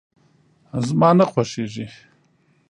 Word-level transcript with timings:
زما 0.87 1.09
نه 1.19 1.25
خوښيږي. 1.31 1.87